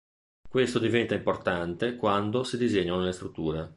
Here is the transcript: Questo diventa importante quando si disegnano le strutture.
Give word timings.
Questo 0.49 0.79
diventa 0.79 1.13
importante 1.13 1.95
quando 1.95 2.41
si 2.43 2.57
disegnano 2.57 3.01
le 3.01 3.11
strutture. 3.11 3.69